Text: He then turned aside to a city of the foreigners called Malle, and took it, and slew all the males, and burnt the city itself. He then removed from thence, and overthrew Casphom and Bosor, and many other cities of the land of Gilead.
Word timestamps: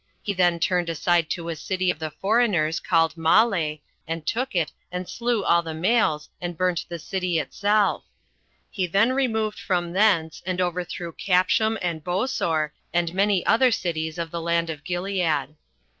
He 0.23 0.33
then 0.33 0.59
turned 0.59 0.89
aside 0.89 1.29
to 1.29 1.49
a 1.49 1.55
city 1.55 1.91
of 1.91 1.99
the 1.99 2.09
foreigners 2.09 2.79
called 2.79 3.15
Malle, 3.15 3.77
and 4.07 4.25
took 4.25 4.55
it, 4.55 4.71
and 4.91 5.07
slew 5.07 5.43
all 5.43 5.61
the 5.61 5.75
males, 5.75 6.27
and 6.41 6.57
burnt 6.57 6.87
the 6.89 6.97
city 6.97 7.37
itself. 7.37 8.03
He 8.71 8.87
then 8.87 9.13
removed 9.13 9.59
from 9.59 9.93
thence, 9.93 10.41
and 10.43 10.59
overthrew 10.59 11.11
Casphom 11.13 11.77
and 11.83 12.03
Bosor, 12.03 12.71
and 12.91 13.13
many 13.13 13.45
other 13.45 13.69
cities 13.71 14.17
of 14.17 14.31
the 14.31 14.41
land 14.41 14.71
of 14.71 14.83
Gilead. 14.83 15.53